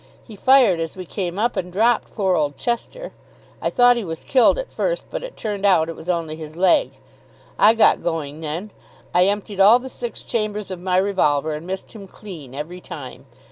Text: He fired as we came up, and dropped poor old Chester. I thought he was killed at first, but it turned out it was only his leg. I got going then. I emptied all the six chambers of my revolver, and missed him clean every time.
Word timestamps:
He 0.23 0.35
fired 0.35 0.79
as 0.79 0.95
we 0.95 1.05
came 1.05 1.37
up, 1.37 1.55
and 1.55 1.71
dropped 1.71 2.15
poor 2.15 2.35
old 2.35 2.57
Chester. 2.57 3.11
I 3.61 3.69
thought 3.69 3.97
he 3.97 4.03
was 4.03 4.23
killed 4.23 4.57
at 4.57 4.71
first, 4.71 5.03
but 5.11 5.21
it 5.21 5.37
turned 5.37 5.63
out 5.63 5.89
it 5.89 5.95
was 5.95 6.09
only 6.09 6.35
his 6.35 6.55
leg. 6.55 6.93
I 7.59 7.75
got 7.75 8.01
going 8.01 8.41
then. 8.41 8.71
I 9.13 9.25
emptied 9.27 9.59
all 9.59 9.77
the 9.77 9.89
six 9.89 10.23
chambers 10.23 10.71
of 10.71 10.79
my 10.79 10.97
revolver, 10.97 11.53
and 11.53 11.67
missed 11.67 11.91
him 11.93 12.07
clean 12.07 12.55
every 12.55 12.81
time. 12.81 13.27